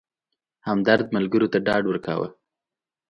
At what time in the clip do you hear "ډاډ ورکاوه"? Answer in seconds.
1.65-2.27